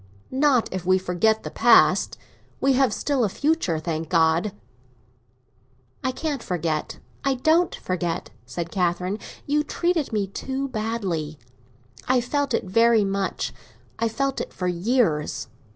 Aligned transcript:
"Not 0.31 0.67
if 0.71 0.83
we 0.83 0.97
forget 0.97 1.43
the 1.43 1.51
past. 1.51 2.17
We 2.59 2.73
have 2.73 2.91
still 2.91 3.23
a 3.23 3.29
future, 3.29 3.77
thank 3.77 4.09
God!" 4.09 4.51
"I 6.03 6.11
can't 6.11 6.41
forget—I 6.41 7.35
don't 7.35 7.75
forget," 7.75 8.31
said 8.47 8.71
Catherine. 8.71 9.19
"You 9.45 9.61
treated 9.63 10.11
me 10.11 10.25
too 10.25 10.67
badly. 10.69 11.37
I 12.07 12.19
felt 12.19 12.55
it 12.55 12.63
very 12.63 13.03
much; 13.03 13.53
I 13.99 14.09
felt 14.09 14.41
it 14.41 14.53
for 14.53 14.67
years." 14.67 15.49